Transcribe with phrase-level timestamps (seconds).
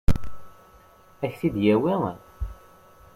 [1.23, 1.95] Ad k-t-id-yawi?